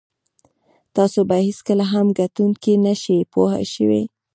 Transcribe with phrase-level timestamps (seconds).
[0.95, 4.03] تاسو به هېڅکله هم ګټونکی نه شئ پوه شوې!.